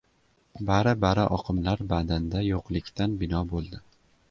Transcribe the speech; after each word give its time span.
Bari-bari 0.69 1.25
oqimlar 1.35 1.85
badanda 1.93 2.43
yo‘qlikdan 2.47 3.17
bino 3.23 3.45
bo‘ldi! 3.55 3.87